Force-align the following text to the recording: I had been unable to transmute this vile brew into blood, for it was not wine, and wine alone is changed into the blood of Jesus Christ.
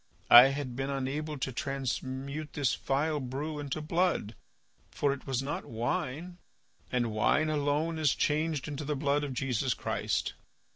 I 0.31 0.45
had 0.47 0.75
been 0.75 0.89
unable 0.89 1.37
to 1.37 1.51
transmute 1.51 2.53
this 2.53 2.73
vile 2.73 3.19
brew 3.19 3.59
into 3.59 3.81
blood, 3.81 4.33
for 4.89 5.13
it 5.13 5.27
was 5.27 5.43
not 5.43 5.63
wine, 5.63 6.39
and 6.91 7.11
wine 7.11 7.51
alone 7.51 7.99
is 7.99 8.15
changed 8.15 8.67
into 8.67 8.83
the 8.83 8.95
blood 8.95 9.23
of 9.23 9.35
Jesus 9.35 9.75
Christ. 9.75 10.33